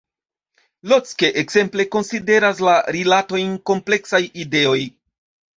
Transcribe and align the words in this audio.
Locke, 0.93 1.29
ekzemple, 1.41 1.85
konsideras 1.97 2.63
la 2.69 2.75
rilatojn 2.97 3.55
“kompleksaj 3.73 4.23
ideoj”. 4.47 4.83